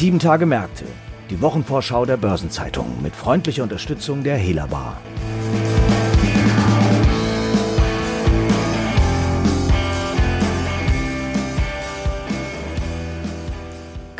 [0.00, 0.86] Sieben Tage Märkte.
[1.28, 4.70] Die Wochenvorschau der Börsenzeitung mit freundlicher Unterstützung der Hela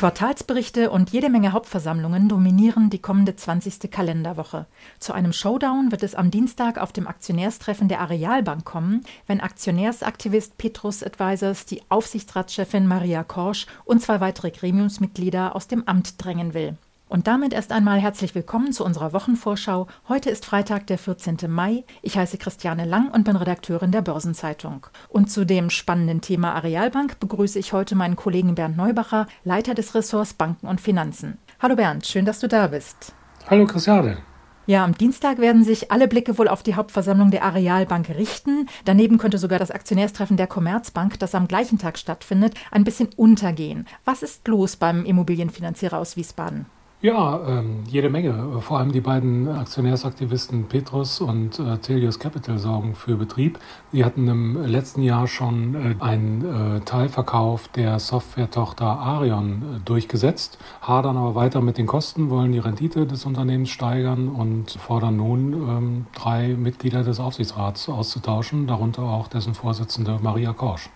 [0.01, 3.91] Quartalsberichte und jede Menge Hauptversammlungen dominieren die kommende 20.
[3.91, 4.65] Kalenderwoche.
[4.99, 10.57] Zu einem Showdown wird es am Dienstag auf dem Aktionärstreffen der Arealbank kommen, wenn Aktionärsaktivist
[10.57, 16.79] Petrus Advisors die Aufsichtsratschefin Maria Korsch und zwei weitere Gremiumsmitglieder aus dem Amt drängen will.
[17.11, 19.89] Und damit erst einmal herzlich willkommen zu unserer Wochenvorschau.
[20.09, 21.39] Heute ist Freitag, der 14.
[21.49, 21.83] Mai.
[22.03, 24.87] Ich heiße Christiane Lang und bin Redakteurin der Börsenzeitung.
[25.09, 29.93] Und zu dem spannenden Thema Arealbank begrüße ich heute meinen Kollegen Bernd Neubacher, Leiter des
[29.97, 31.39] Ressorts Banken und Finanzen.
[31.59, 33.13] Hallo Bernd, schön, dass du da bist.
[33.49, 34.19] Hallo Christiane.
[34.67, 38.69] Ja, am Dienstag werden sich alle Blicke wohl auf die Hauptversammlung der Arealbank richten.
[38.85, 43.89] Daneben könnte sogar das Aktionärstreffen der Commerzbank, das am gleichen Tag stattfindet, ein bisschen untergehen.
[44.05, 46.67] Was ist los beim Immobilienfinanzierer aus Wiesbaden?
[47.03, 48.61] Ja, ähm, jede Menge.
[48.61, 53.59] Vor allem die beiden Aktionärsaktivisten Petrus und äh, Telius Capital sorgen für Betrieb.
[53.91, 60.59] Sie hatten im letzten Jahr schon äh, einen äh, Teilverkauf der Softwaretochter Arion äh, durchgesetzt,
[60.83, 65.55] hadern aber weiter mit den Kosten, wollen die Rendite des Unternehmens steigern und fordern nun
[65.55, 70.91] ähm, drei Mitglieder des Aufsichtsrats auszutauschen, darunter auch dessen Vorsitzende Maria Korsch.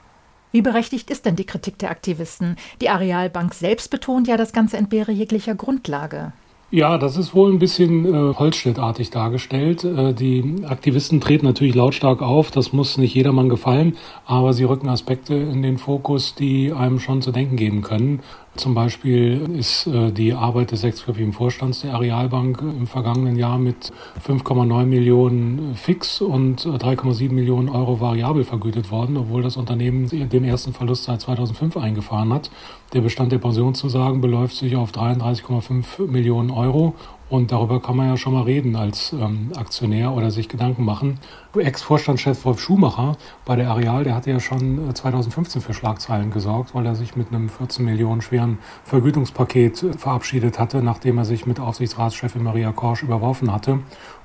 [0.54, 2.54] Wie berechtigt ist denn die Kritik der Aktivisten?
[2.80, 6.32] Die Arealbank selbst betont ja, das Ganze entbehre jeglicher Grundlage.
[6.70, 9.82] Ja, das ist wohl ein bisschen äh, Holzschnittartig dargestellt.
[9.82, 13.96] Äh, die Aktivisten treten natürlich lautstark auf, das muss nicht jedermann gefallen,
[14.26, 18.20] aber sie rücken Aspekte in den Fokus, die einem schon zu denken geben können.
[18.56, 23.92] Zum Beispiel ist äh, die Arbeit des sechsköpfigen Vorstands der Arealbank im vergangenen Jahr mit
[24.24, 30.72] 5,9 Millionen fix und 3,7 Millionen Euro variabel vergütet worden, obwohl das Unternehmen den ersten
[30.72, 32.52] Verlust seit 2005 eingefahren hat.
[32.92, 36.94] Der Bestand der Pensionszusagen beläuft sich auf 33,5 Millionen Euro
[37.30, 41.18] und darüber kann man ja schon mal reden als ähm, Aktionär oder sich Gedanken machen.
[41.56, 46.74] Ex-Vorstandschef Wolf Schumacher bei der Areal, der hatte ja schon 2015 äh, für Schlagzeilen gesorgt,
[46.74, 51.46] weil er sich mit einem 14 Millionen schweren Vergütungspaket äh, verabschiedet hatte, nachdem er sich
[51.46, 53.80] mit Aufsichtsratschefin Maria Korsch überworfen hatte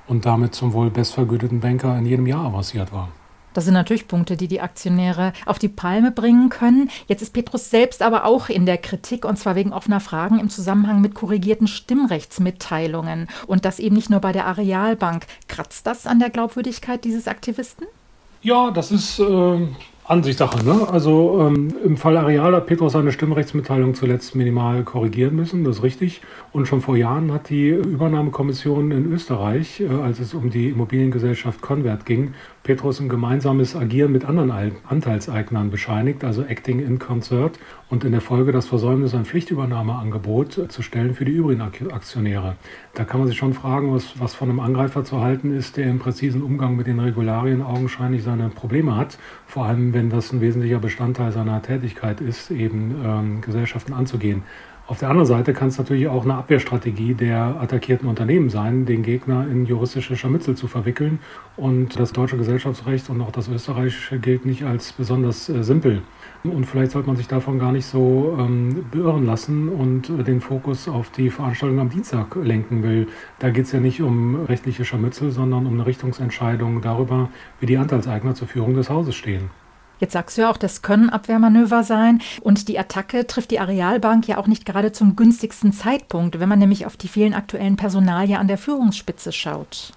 [0.06, 3.08] und damit zum wohl bestvergüteten Banker in jedem Jahr avanciert war.
[3.54, 6.90] Das sind natürlich Punkte, die die Aktionäre auf die Palme bringen können.
[7.06, 10.50] Jetzt ist Petrus selbst aber auch in der Kritik und zwar wegen offener Fragen im
[10.50, 15.26] Zusammenhang mit korrigierten Stimmrechtsmitteilungen und das eben nicht nur bei der Arealbank.
[15.48, 17.86] Kratzt das an der Glaubwürdigkeit dieses Aktivisten?
[18.42, 19.66] Ja, das ist äh,
[20.10, 20.64] Ansichtssache.
[20.64, 20.88] Ne?
[20.90, 25.82] Also ähm, im Fall Areal hat Petrus seine Stimmrechtsmitteilung zuletzt minimal korrigieren müssen, das ist
[25.84, 26.20] richtig.
[26.52, 31.60] Und schon vor Jahren hat die Übernahmekommission in Österreich, äh, als es um die Immobiliengesellschaft
[31.60, 34.52] Convert ging, Petrus ein gemeinsames Agieren mit anderen
[34.86, 40.82] Anteilseignern bescheinigt, also Acting in Concert, und in der Folge das Versäumnis, ein Pflichtübernahmeangebot zu
[40.82, 42.56] stellen für die übrigen Aktionäre.
[42.94, 45.86] Da kann man sich schon fragen, was, was von einem Angreifer zu halten ist, der
[45.86, 50.40] im präzisen Umgang mit den Regularien augenscheinlich seine Probleme hat, vor allem wenn das ein
[50.40, 54.42] wesentlicher Bestandteil seiner Tätigkeit ist, eben ähm, Gesellschaften anzugehen.
[54.90, 59.04] Auf der anderen Seite kann es natürlich auch eine Abwehrstrategie der attackierten Unternehmen sein, den
[59.04, 61.20] Gegner in juristische Scharmützel zu verwickeln.
[61.56, 66.02] Und das deutsche Gesellschaftsrecht und auch das österreichische gilt nicht als besonders äh, simpel.
[66.42, 70.40] Und vielleicht sollte man sich davon gar nicht so ähm, beirren lassen und äh, den
[70.40, 73.06] Fokus auf die Veranstaltung am Dienstag lenken will.
[73.38, 77.28] Da geht es ja nicht um rechtliche Scharmützel, sondern um eine Richtungsentscheidung darüber,
[77.60, 79.50] wie die Anteilseigner zur Führung des Hauses stehen.
[80.00, 82.20] Jetzt sagst du ja auch, das können Abwehrmanöver sein.
[82.40, 86.58] Und die Attacke trifft die Arealbank ja auch nicht gerade zum günstigsten Zeitpunkt, wenn man
[86.58, 89.92] nämlich auf die vielen aktuellen Personalien an der Führungsspitze schaut.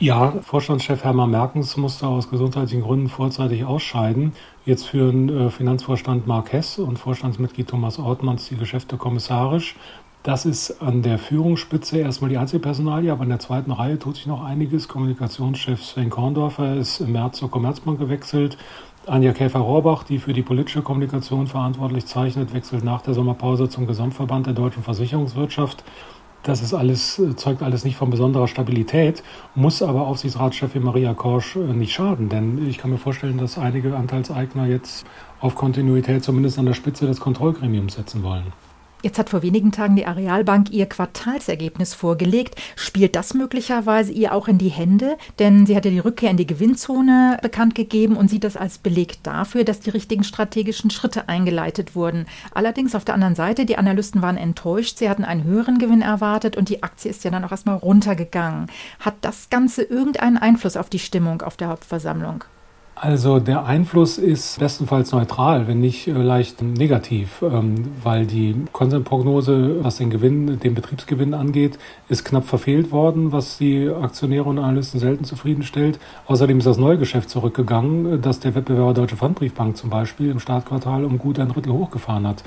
[0.00, 4.32] Ja, Vorstandschef Hermann Merkens musste aus gesundheitlichen Gründen vorzeitig ausscheiden.
[4.64, 9.74] Jetzt führen äh, Finanzvorstand Mark Hess und Vorstandsmitglied Thomas Ortmanns die Geschäfte kommissarisch.
[10.22, 14.26] Das ist an der Führungsspitze erstmal die Einzelpersonalie, aber in der zweiten Reihe tut sich
[14.26, 14.86] noch einiges.
[14.86, 18.58] Kommunikationschef Sven Korndorfer ist im März zur Commerzbank gewechselt.
[19.08, 24.46] Anja Käfer-Rohrbach, die für die politische Kommunikation verantwortlich zeichnet, wechselt nach der Sommerpause zum Gesamtverband
[24.46, 25.84] der deutschen Versicherungswirtschaft.
[26.42, 29.22] Das ist alles, zeugt alles nicht von besonderer Stabilität,
[29.54, 33.96] muss aber Aufsichtsratschefin Maria Korsch äh, nicht schaden, denn ich kann mir vorstellen, dass einige
[33.96, 35.04] Anteilseigner jetzt
[35.40, 38.52] auf Kontinuität zumindest an der Spitze des Kontrollgremiums setzen wollen.
[39.00, 42.60] Jetzt hat vor wenigen Tagen die Arealbank ihr Quartalsergebnis vorgelegt.
[42.74, 45.16] Spielt das möglicherweise ihr auch in die Hände?
[45.38, 48.78] Denn sie hat ja die Rückkehr in die Gewinnzone bekannt gegeben und sieht das als
[48.78, 52.26] Beleg dafür, dass die richtigen strategischen Schritte eingeleitet wurden.
[52.52, 54.98] Allerdings auf der anderen Seite, die Analysten waren enttäuscht.
[54.98, 58.66] Sie hatten einen höheren Gewinn erwartet und die Aktie ist ja dann auch erstmal runtergegangen.
[58.98, 62.42] Hat das Ganze irgendeinen Einfluss auf die Stimmung auf der Hauptversammlung?
[63.00, 69.84] Also der Einfluss ist bestenfalls neutral, wenn nicht äh, leicht negativ, ähm, weil die Konsensprognose,
[69.84, 71.78] was den Gewinn, den Betriebsgewinn angeht,
[72.08, 76.00] ist knapp verfehlt worden, was die Aktionäre und Analysten selten zufriedenstellt.
[76.26, 81.18] Außerdem ist das Neugeschäft zurückgegangen, dass der Wettbewerber Deutsche Pfandbriefbank zum Beispiel im Startquartal um
[81.18, 82.42] gut ein Drittel hochgefahren hat.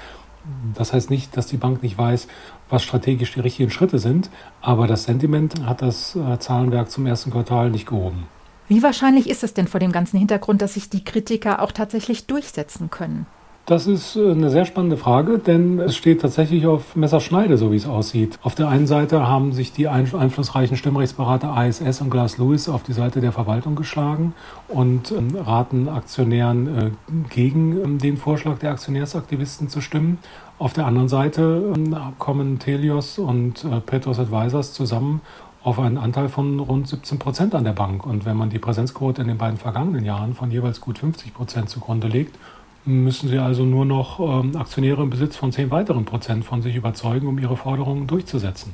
[0.75, 2.27] Das heißt nicht, dass die Bank nicht weiß,
[2.69, 4.29] was strategisch die richtigen Schritte sind,
[4.61, 8.25] aber das Sentiment hat das äh, Zahlenwerk zum ersten Quartal nicht gehoben.
[8.71, 12.25] Wie wahrscheinlich ist es denn vor dem ganzen Hintergrund, dass sich die Kritiker auch tatsächlich
[12.25, 13.25] durchsetzen können?
[13.65, 17.75] Das ist äh, eine sehr spannende Frage, denn es steht tatsächlich auf Messerschneide, so wie
[17.75, 18.39] es aussieht.
[18.43, 22.93] Auf der einen Seite haben sich die einflussreichen Stimmrechtsberater ISS und Glass Lewis auf die
[22.93, 24.33] Seite der Verwaltung geschlagen
[24.69, 26.91] und ähm, raten Aktionären äh,
[27.29, 30.17] gegen ähm, den Vorschlag der Aktionärsaktivisten zu stimmen.
[30.59, 35.19] Auf der anderen Seite ähm, kommen Telios und äh, Petros Advisors zusammen
[35.63, 38.05] auf einen Anteil von rund 17 Prozent an der Bank.
[38.05, 41.69] Und wenn man die Präsenzquote in den beiden vergangenen Jahren von jeweils gut 50 Prozent
[41.69, 42.37] zugrunde legt,
[42.85, 46.75] müssen sie also nur noch ähm, Aktionäre im Besitz von 10 weiteren Prozent von sich
[46.75, 48.73] überzeugen, um ihre Forderungen durchzusetzen.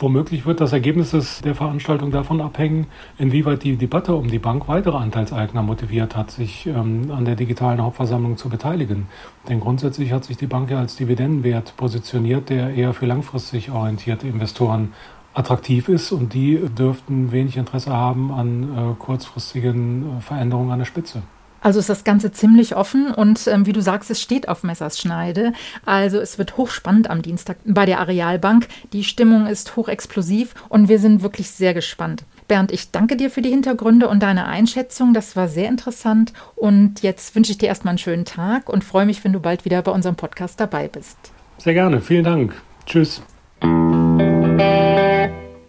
[0.00, 4.96] Womöglich wird das Ergebnis der Veranstaltung davon abhängen, inwieweit die Debatte um die Bank weitere
[4.96, 9.06] Anteilseigner motiviert hat, sich ähm, an der digitalen Hauptversammlung zu beteiligen.
[9.48, 14.26] Denn grundsätzlich hat sich die Bank ja als Dividendenwert positioniert, der eher für langfristig orientierte
[14.26, 14.94] Investoren
[15.34, 20.86] attraktiv ist und die dürften wenig Interesse haben an äh, kurzfristigen äh, Veränderungen an der
[20.86, 21.22] Spitze.
[21.60, 24.98] Also ist das Ganze ziemlich offen und ähm, wie du sagst, es steht auf Messers
[24.98, 25.54] Schneide.
[25.86, 28.68] Also es wird hochspannend am Dienstag bei der Arealbank.
[28.92, 32.24] Die Stimmung ist hochexplosiv und wir sind wirklich sehr gespannt.
[32.48, 35.14] Bernd, ich danke dir für die Hintergründe und deine Einschätzung.
[35.14, 36.34] Das war sehr interessant.
[36.54, 39.64] Und jetzt wünsche ich dir erstmal einen schönen Tag und freue mich, wenn du bald
[39.64, 41.16] wieder bei unserem Podcast dabei bist.
[41.56, 42.02] Sehr gerne.
[42.02, 42.54] Vielen Dank.
[42.84, 43.22] Tschüss.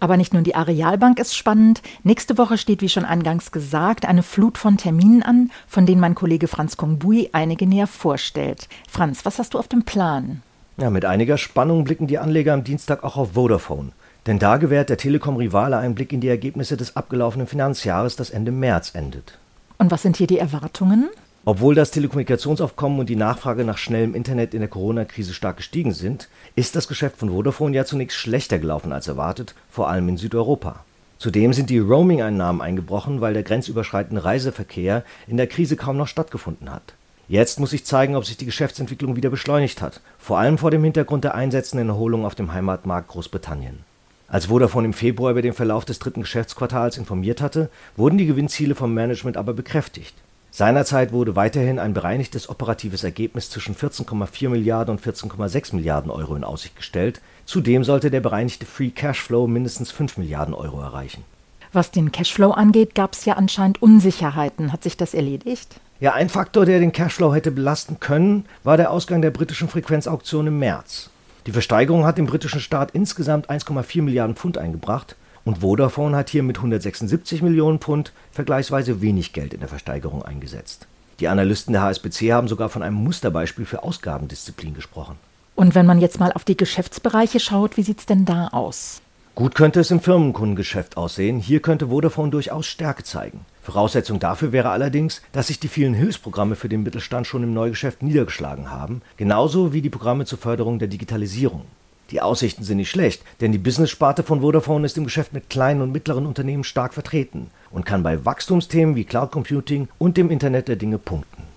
[0.05, 1.81] Aber nicht nur die Arealbank ist spannend.
[2.03, 6.13] Nächste Woche steht, wie schon eingangs gesagt, eine Flut von Terminen an, von denen mein
[6.13, 8.69] Kollege Franz Kongbui einige näher vorstellt.
[8.87, 10.43] Franz, was hast du auf dem Plan?
[10.77, 13.93] Ja, mit einiger Spannung blicken die Anleger am Dienstag auch auf Vodafone.
[14.27, 18.51] Denn da gewährt der Telekom-Rivale einen Blick in die Ergebnisse des abgelaufenen Finanzjahres, das Ende
[18.51, 19.39] März endet.
[19.79, 21.09] Und was sind hier die Erwartungen?
[21.47, 26.27] Obwohl das Telekommunikationsaufkommen und die Nachfrage nach schnellem Internet in der Corona-Krise stark gestiegen sind,
[26.55, 30.83] ist das Geschäft von Vodafone ja zunächst schlechter gelaufen als erwartet, vor allem in Südeuropa.
[31.19, 36.71] Zudem sind die Roaming-Einnahmen eingebrochen, weil der grenzüberschreitende Reiseverkehr in der Krise kaum noch stattgefunden
[36.71, 36.95] hat.
[37.27, 40.83] Jetzt muss sich zeigen, ob sich die Geschäftsentwicklung wieder beschleunigt hat, vor allem vor dem
[40.83, 43.83] Hintergrund der einsetzenden Erholung auf dem Heimatmarkt Großbritannien.
[44.27, 48.73] Als Vodafone im Februar über den Verlauf des dritten Geschäftsquartals informiert hatte, wurden die Gewinnziele
[48.73, 50.15] vom Management aber bekräftigt.
[50.55, 56.45] Seinerzeit wurde weiterhin ein bereinigtes operatives Ergebnis zwischen 14,4 Milliarden und 14,6 Milliarden Euro in
[56.45, 61.25] Aussicht gestellt, zudem sollte der bereinigte Free Cashflow mindestens 5 Milliarden Euro erreichen.
[61.73, 64.71] Was den Cashflow angeht, gab es ja anscheinend Unsicherheiten.
[64.71, 65.75] Hat sich das erledigt?
[65.99, 70.47] Ja, ein Faktor, der den Cashflow hätte belasten können, war der Ausgang der britischen Frequenzauktion
[70.47, 71.09] im März.
[71.47, 76.43] Die Versteigerung hat dem britischen Staat insgesamt 1,4 Milliarden Pfund eingebracht und Vodafone hat hier
[76.43, 80.87] mit 176 Millionen Pfund vergleichsweise wenig Geld in der Versteigerung eingesetzt.
[81.19, 85.15] Die Analysten der HSBC haben sogar von einem Musterbeispiel für Ausgabendisziplin gesprochen.
[85.55, 89.01] Und wenn man jetzt mal auf die Geschäftsbereiche schaut, wie sieht es denn da aus?
[89.35, 91.39] Gut könnte es im Firmenkundengeschäft aussehen.
[91.39, 93.41] Hier könnte Vodafone durchaus Stärke zeigen.
[93.61, 98.01] Voraussetzung dafür wäre allerdings, dass sich die vielen Hilfsprogramme für den Mittelstand schon im Neugeschäft
[98.01, 101.63] niedergeschlagen haben, genauso wie die Programme zur Förderung der Digitalisierung.
[102.11, 105.81] Die Aussichten sind nicht schlecht, denn die Business-Sparte von Vodafone ist im Geschäft mit kleinen
[105.81, 110.67] und mittleren Unternehmen stark vertreten und kann bei Wachstumsthemen wie Cloud Computing und dem Internet
[110.67, 111.54] der Dinge punkten.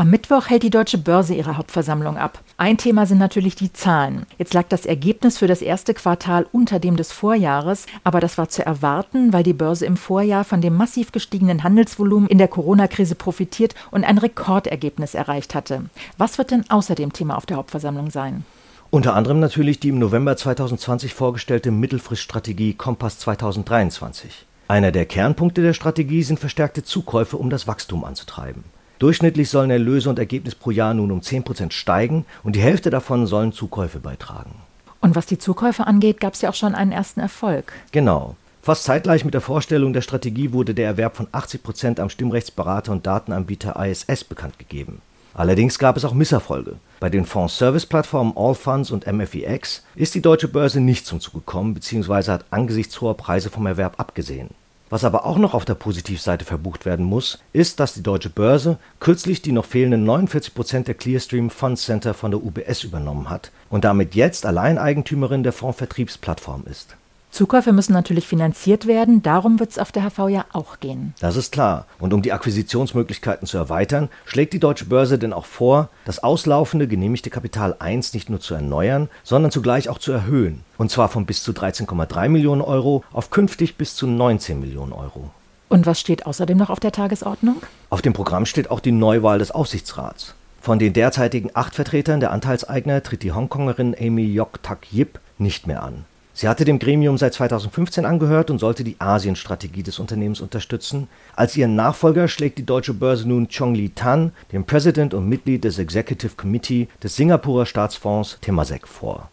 [0.00, 2.40] Am Mittwoch hält die Deutsche Börse ihre Hauptversammlung ab.
[2.56, 4.24] Ein Thema sind natürlich die Zahlen.
[4.38, 8.48] Jetzt lag das Ergebnis für das erste Quartal unter dem des Vorjahres, aber das war
[8.48, 13.14] zu erwarten, weil die Börse im Vorjahr von dem massiv gestiegenen Handelsvolumen in der Corona-Krise
[13.14, 15.90] profitiert und ein Rekordergebnis erreicht hatte.
[16.16, 18.46] Was wird denn außer dem Thema auf der Hauptversammlung sein?
[18.88, 24.46] Unter anderem natürlich die im November 2020 vorgestellte Mittelfriststrategie Kompass 2023.
[24.66, 28.64] Einer der Kernpunkte der Strategie sind verstärkte Zukäufe, um das Wachstum anzutreiben.
[29.00, 32.90] Durchschnittlich sollen Erlöse und Ergebnis pro Jahr nun um 10 Prozent steigen und die Hälfte
[32.90, 34.54] davon sollen Zukäufe beitragen.
[35.00, 37.72] Und was die Zukäufe angeht, gab es ja auch schon einen ersten Erfolg.
[37.92, 38.36] Genau.
[38.60, 42.92] Fast zeitgleich mit der Vorstellung der Strategie wurde der Erwerb von 80 Prozent am Stimmrechtsberater
[42.92, 45.00] und Datenanbieter ISS bekannt gegeben.
[45.32, 46.76] Allerdings gab es auch Misserfolge.
[46.98, 52.32] Bei den Fonds-Service-Plattformen Allfunds und MFEX ist die deutsche Börse nicht zum Zug gekommen bzw.
[52.32, 54.50] hat angesichts hoher Preise vom Erwerb abgesehen.
[54.90, 58.76] Was aber auch noch auf der Positivseite verbucht werden muss, ist, dass die Deutsche Börse
[58.98, 63.52] kürzlich die noch fehlenden 49 Prozent der Clearstream Fund Center von der UBS übernommen hat
[63.70, 66.96] und damit jetzt Alleineigentümerin der Fondsvertriebsplattform ist.
[67.30, 71.14] Zukäufe müssen natürlich finanziert werden, darum wird es auf der HV ja auch gehen.
[71.20, 71.86] Das ist klar.
[71.98, 76.88] Und um die Akquisitionsmöglichkeiten zu erweitern, schlägt die Deutsche Börse denn auch vor, das auslaufende
[76.88, 80.64] genehmigte Kapital 1 nicht nur zu erneuern, sondern zugleich auch zu erhöhen.
[80.76, 85.30] Und zwar von bis zu 13,3 Millionen Euro auf künftig bis zu 19 Millionen Euro.
[85.68, 87.62] Und was steht außerdem noch auf der Tagesordnung?
[87.90, 90.34] Auf dem Programm steht auch die Neuwahl des Aufsichtsrats.
[90.60, 95.68] Von den derzeitigen acht Vertretern der Anteilseigner tritt die Hongkongerin Amy Yok Tak Yip nicht
[95.68, 96.04] mehr an.
[96.32, 101.08] Sie hatte dem Gremium seit 2015 angehört und sollte die Asienstrategie des Unternehmens unterstützen.
[101.36, 105.64] Als ihren Nachfolger schlägt die deutsche Börse nun Chong Li Tan, den President und Mitglied
[105.64, 109.28] des Executive Committee des Singapurer Staatsfonds Temasek vor.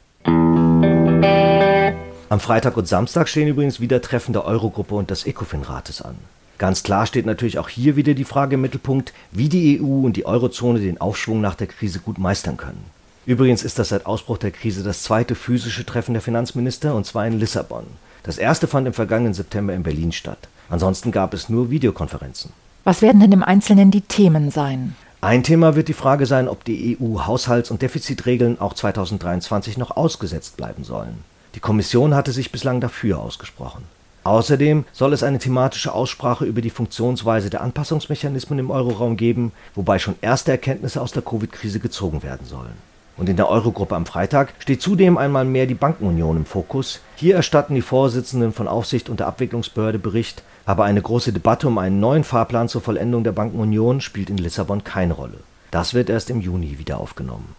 [2.29, 6.15] Am Freitag und Samstag stehen übrigens wieder Treffen der Eurogruppe und des ECOFIN-Rates an.
[6.57, 10.17] Ganz klar steht natürlich auch hier wieder die Frage im Mittelpunkt, wie die EU und
[10.17, 12.83] die Eurozone den Aufschwung nach der Krise gut meistern können.
[13.27, 17.27] Übrigens ist das seit Ausbruch der Krise das zweite physische Treffen der Finanzminister, und zwar
[17.27, 17.83] in Lissabon.
[18.23, 20.47] Das erste fand im vergangenen September in Berlin statt.
[20.69, 22.53] Ansonsten gab es nur Videokonferenzen.
[22.85, 24.95] Was werden denn im Einzelnen die Themen sein?
[25.19, 30.55] Ein Thema wird die Frage sein, ob die EU-Haushalts- und Defizitregeln auch 2023 noch ausgesetzt
[30.55, 31.25] bleiben sollen.
[31.53, 33.83] Die Kommission hatte sich bislang dafür ausgesprochen.
[34.23, 39.99] Außerdem soll es eine thematische Aussprache über die Funktionsweise der Anpassungsmechanismen im Euroraum geben, wobei
[39.99, 42.86] schon erste Erkenntnisse aus der Covid-Krise gezogen werden sollen.
[43.17, 47.01] Und in der Eurogruppe am Freitag steht zudem einmal mehr die Bankenunion im Fokus.
[47.15, 51.79] Hier erstatten die Vorsitzenden von Aufsicht und der Abwicklungsbehörde Bericht, aber eine große Debatte um
[51.79, 55.39] einen neuen Fahrplan zur Vollendung der Bankenunion spielt in Lissabon keine Rolle.
[55.71, 57.55] Das wird erst im Juni wieder aufgenommen.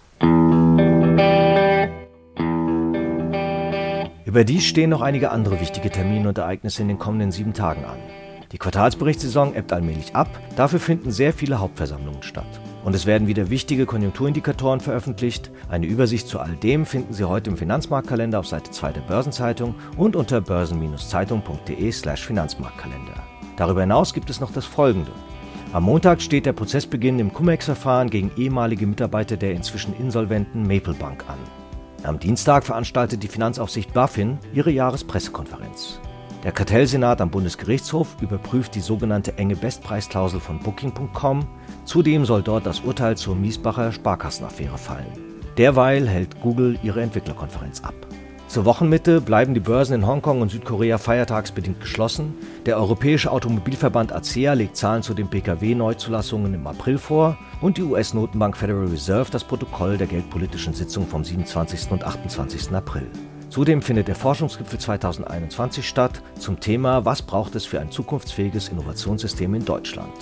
[4.25, 7.99] Überdies stehen noch einige andere wichtige Termine und Ereignisse in den kommenden sieben Tagen an.
[8.53, 12.61] Die Quartalsberichtssaison ebbt allmählich ab, dafür finden sehr viele Hauptversammlungen statt.
[12.85, 15.51] Und es werden wieder wichtige Konjunkturindikatoren veröffentlicht.
[15.69, 19.75] Eine Übersicht zu all dem finden Sie heute im Finanzmarktkalender auf Seite 2 der Börsenzeitung
[19.97, 23.23] und unter börsen-zeitung.de/slash Finanzmarktkalender.
[23.57, 25.11] Darüber hinaus gibt es noch das folgende.
[25.73, 31.25] Am Montag steht der Prozessbeginn im Cum-Ex-Verfahren gegen ehemalige Mitarbeiter der inzwischen insolventen Maple Bank
[31.29, 31.39] an.
[32.05, 36.01] Am Dienstag veranstaltet die Finanzaufsicht BaFin ihre Jahrespressekonferenz.
[36.49, 41.47] Der Kartellsenat am Bundesgerichtshof überprüft die sogenannte enge Bestpreisklausel von Booking.com.
[41.85, 45.13] Zudem soll dort das Urteil zur Miesbacher Sparkassenaffäre fallen.
[45.59, 47.93] Derweil hält Google ihre Entwicklerkonferenz ab.
[48.47, 52.33] Zur Wochenmitte bleiben die Börsen in Hongkong und Südkorea feiertagsbedingt geschlossen.
[52.65, 58.57] Der Europäische Automobilverband ACEA legt Zahlen zu den Pkw-Neuzulassungen im April vor und die US-Notenbank
[58.57, 61.93] Federal Reserve das Protokoll der geldpolitischen Sitzung vom 27.
[61.93, 62.73] und 28.
[62.73, 63.07] April.
[63.51, 69.55] Zudem findet der Forschungsgipfel 2021 statt zum Thema Was braucht es für ein zukunftsfähiges Innovationssystem
[69.55, 70.13] in Deutschland?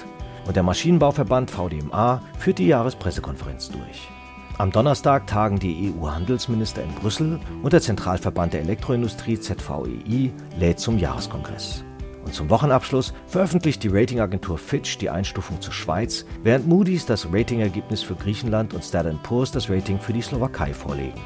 [0.47, 4.09] Und der Maschinenbauverband VDMA führt die Jahrespressekonferenz durch.
[4.59, 10.97] Am Donnerstag tagen die EU-Handelsminister in Brüssel und der Zentralverband der Elektroindustrie ZVEI lädt zum
[10.97, 11.85] Jahreskongress.
[12.25, 18.02] Und zum Wochenabschluss veröffentlicht die Ratingagentur Fitch die Einstufung zur Schweiz, während Moody's das Ratingergebnis
[18.02, 21.21] für Griechenland und Standard Poor's das Rating für die Slowakei vorlegen.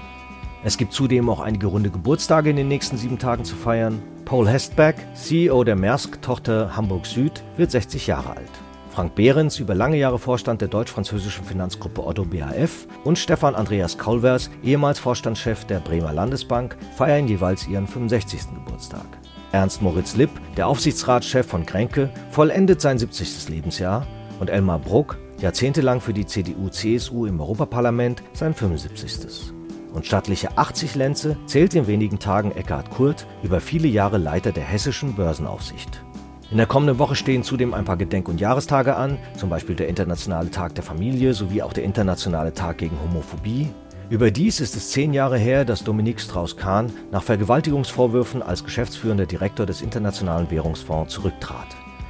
[0.62, 4.02] Es gibt zudem auch einige runde Geburtstage in den nächsten sieben Tagen zu feiern.
[4.26, 8.50] Paul Hestback, CEO der Maersk-Tochter Hamburg Süd, wird 60 Jahre alt.
[8.90, 14.50] Frank Behrens, über lange Jahre Vorstand der deutsch-französischen Finanzgruppe Otto BAF und Stefan Andreas Kaulvers,
[14.62, 18.40] ehemals Vorstandschef der Bremer Landesbank, feiern jeweils ihren 65.
[18.54, 19.06] Geburtstag.
[19.52, 23.48] Ernst Moritz Lipp, der Aufsichtsratschef von Kränke, vollendet sein 70.
[23.48, 24.06] Lebensjahr
[24.40, 29.54] und Elmar Bruck, jahrzehntelang für die CDU-CSU im Europaparlament, sein 75.
[29.92, 34.64] Und stattliche 80 Lenze zählt in wenigen Tagen Eckhard Kurt, über viele Jahre Leiter der
[34.64, 36.02] hessischen Börsenaufsicht.
[36.50, 39.88] In der kommenden Woche stehen zudem ein paar Gedenk- und Jahrestage an, zum Beispiel der
[39.88, 43.68] Internationale Tag der Familie sowie auch der Internationale Tag gegen Homophobie.
[44.10, 49.82] Überdies ist es zehn Jahre her, dass Dominique Strauss-Kahn nach Vergewaltigungsvorwürfen als geschäftsführender Direktor des
[49.82, 51.68] Internationalen Währungsfonds zurücktrat.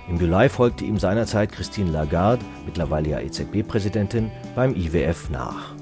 [0.08, 5.74] Im Juli folgte ihm seinerzeit Christine Lagarde, mittlerweile ja EZB-Präsidentin, beim IWF nach.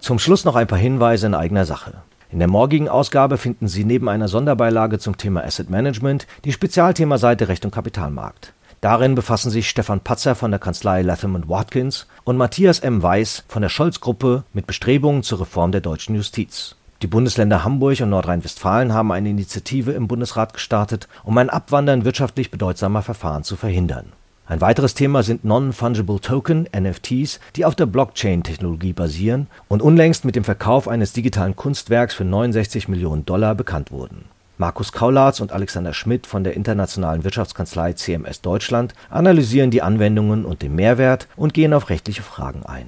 [0.00, 1.94] Zum Schluss noch ein paar Hinweise in eigener Sache.
[2.30, 7.48] In der morgigen Ausgabe finden Sie neben einer Sonderbeilage zum Thema Asset Management die Spezialthemaseite
[7.48, 8.52] Recht und Kapitalmarkt.
[8.80, 13.02] Darin befassen sich Stefan Patzer von der Kanzlei Latham Watkins und Matthias M.
[13.02, 16.76] Weiß von der Scholz-Gruppe mit Bestrebungen zur Reform der deutschen Justiz.
[17.02, 22.50] Die Bundesländer Hamburg und Nordrhein-Westfalen haben eine Initiative im Bundesrat gestartet, um ein Abwandern wirtschaftlich
[22.50, 24.12] bedeutsamer Verfahren zu verhindern.
[24.48, 30.36] Ein weiteres Thema sind Non-Fungible Token, NFTs, die auf der Blockchain-Technologie basieren und unlängst mit
[30.36, 34.24] dem Verkauf eines digitalen Kunstwerks für 69 Millionen Dollar bekannt wurden.
[34.56, 40.62] Markus Kaulatz und Alexander Schmidt von der internationalen Wirtschaftskanzlei CMS Deutschland analysieren die Anwendungen und
[40.62, 42.86] den Mehrwert und gehen auf rechtliche Fragen ein.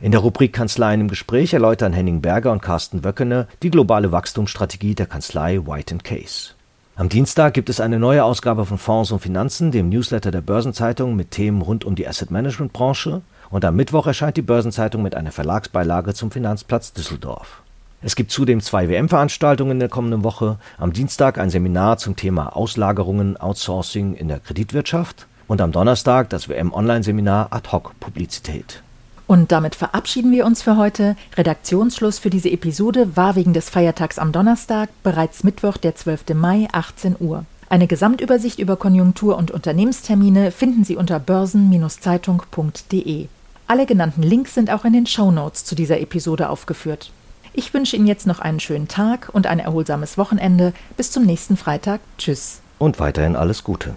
[0.00, 4.96] In der Rubrik Kanzleien im Gespräch erläutern Henning Berger und Carsten Wöckene die globale Wachstumsstrategie
[4.96, 6.55] der Kanzlei White Case.
[6.98, 11.14] Am Dienstag gibt es eine neue Ausgabe von Fonds und Finanzen, dem Newsletter der Börsenzeitung
[11.14, 13.20] mit Themen rund um die Asset Management Branche.
[13.50, 17.60] Und am Mittwoch erscheint die Börsenzeitung mit einer Verlagsbeilage zum Finanzplatz Düsseldorf.
[18.00, 20.56] Es gibt zudem zwei WM-Veranstaltungen in der kommenden Woche.
[20.78, 26.48] Am Dienstag ein Seminar zum Thema Auslagerungen, Outsourcing in der Kreditwirtschaft und am Donnerstag das
[26.48, 28.82] WM-Online-Seminar Ad-Hoc-Publizität.
[29.26, 31.16] Und damit verabschieden wir uns für heute.
[31.36, 36.34] Redaktionsschluss für diese Episode war wegen des Feiertags am Donnerstag bereits Mittwoch, der 12.
[36.34, 37.44] Mai, 18 Uhr.
[37.68, 43.26] Eine Gesamtübersicht über Konjunktur- und Unternehmenstermine finden Sie unter börsen-zeitung.de.
[43.66, 47.10] Alle genannten Links sind auch in den Show Notes zu dieser Episode aufgeführt.
[47.52, 50.72] Ich wünsche Ihnen jetzt noch einen schönen Tag und ein erholsames Wochenende.
[50.96, 52.00] Bis zum nächsten Freitag.
[52.18, 52.60] Tschüss.
[52.78, 53.96] Und weiterhin alles Gute.